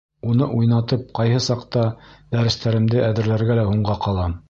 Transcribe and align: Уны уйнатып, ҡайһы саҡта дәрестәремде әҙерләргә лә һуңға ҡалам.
Уны 0.29 0.45
уйнатып, 0.59 1.03
ҡайһы 1.19 1.43
саҡта 1.49 1.85
дәрестәремде 2.35 3.07
әҙерләргә 3.13 3.63
лә 3.65 3.71
һуңға 3.73 4.03
ҡалам. 4.09 4.39